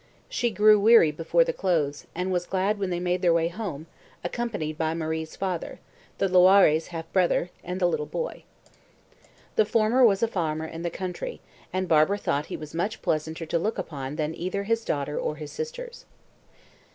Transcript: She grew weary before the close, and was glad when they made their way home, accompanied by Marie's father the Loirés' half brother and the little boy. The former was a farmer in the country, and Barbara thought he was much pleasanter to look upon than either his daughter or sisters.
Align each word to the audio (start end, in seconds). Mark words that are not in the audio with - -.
She 0.29 0.49
grew 0.49 0.79
weary 0.79 1.11
before 1.11 1.43
the 1.43 1.53
close, 1.53 2.07
and 2.15 2.31
was 2.31 2.47
glad 2.47 2.79
when 2.79 2.89
they 2.89 2.99
made 2.99 3.21
their 3.21 3.35
way 3.35 3.49
home, 3.49 3.85
accompanied 4.23 4.75
by 4.75 4.95
Marie's 4.95 5.35
father 5.35 5.79
the 6.17 6.25
Loirés' 6.27 6.87
half 6.87 7.13
brother 7.13 7.51
and 7.63 7.79
the 7.79 7.85
little 7.85 8.07
boy. 8.07 8.41
The 9.57 9.63
former 9.65 10.03
was 10.03 10.23
a 10.23 10.27
farmer 10.27 10.65
in 10.65 10.81
the 10.81 10.89
country, 10.89 11.39
and 11.71 11.87
Barbara 11.87 12.17
thought 12.17 12.47
he 12.47 12.57
was 12.57 12.73
much 12.73 13.03
pleasanter 13.03 13.45
to 13.45 13.59
look 13.59 13.77
upon 13.77 14.15
than 14.15 14.33
either 14.33 14.63
his 14.63 14.83
daughter 14.83 15.19
or 15.19 15.37
sisters. 15.45 16.05